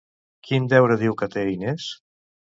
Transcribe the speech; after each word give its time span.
Quin 0.47 0.63
deure 0.71 0.95
diu 1.01 1.13
que 1.19 1.27
té 1.35 1.43
Inés? 1.57 1.91